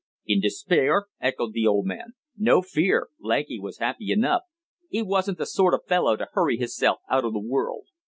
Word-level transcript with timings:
"In 0.25 0.39
despair!" 0.41 1.05
echoed 1.19 1.53
the 1.53 1.67
old 1.67 1.85
man. 1.85 2.13
"No 2.35 2.63
fear. 2.63 3.09
Lanky 3.19 3.59
was 3.59 3.77
happy 3.77 4.09
enough. 4.11 4.41
'E 4.91 5.03
wasn't 5.03 5.37
the 5.37 5.45
sort 5.45 5.75
of 5.75 5.85
fellow 5.87 6.15
to 6.17 6.27
hurry 6.33 6.57
hisself 6.57 6.97
out 7.07 7.23
o' 7.23 7.29
the 7.29 7.37
world. 7.39 7.85